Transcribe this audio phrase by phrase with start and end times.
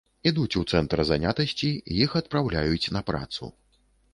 [0.29, 1.69] Ідуць у цэнтр занятасці,
[2.05, 3.43] іх адпраўляюць на працу.